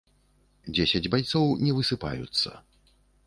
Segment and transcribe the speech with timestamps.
[0.77, 2.49] Дзесяць байцоў не высыпаюцца.